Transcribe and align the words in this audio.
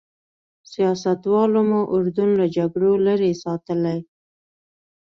سیاستوالو 0.71 1.61
مو 1.69 1.81
اردن 1.95 2.29
له 2.39 2.45
جګړو 2.55 2.91
لرې 3.05 3.31
ساتلی. 3.43 3.99